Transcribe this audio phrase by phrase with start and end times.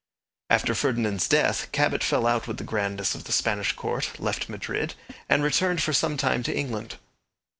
[0.49, 4.95] After Ferdinand's death, Cabot fell out with the grandees of the Spanish court, left Madrid,
[5.29, 6.97] and returned for some time to England.